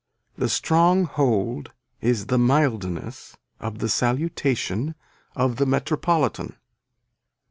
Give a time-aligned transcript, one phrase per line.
[0.35, 4.95] The strong hold is the mildness of the salutation
[5.35, 6.55] of the metropolitan.